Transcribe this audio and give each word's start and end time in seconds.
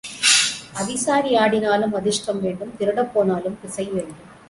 அவிசாரி 0.79 1.31
ஆடினாலும் 1.35 1.95
அதிர்ஷ்டம் 1.95 2.39
வேண்டும் 2.39 2.75
திருடப் 2.79 3.13
போனாலும் 3.13 3.59
திசை 3.61 3.87
வேண்டும். 3.93 4.21